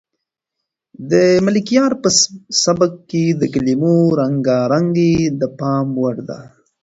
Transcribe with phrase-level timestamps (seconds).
[1.09, 1.11] د
[1.45, 2.09] ملکیار په
[2.63, 6.39] سبک کې د کلمو رنګارنګي د پام وړ ده.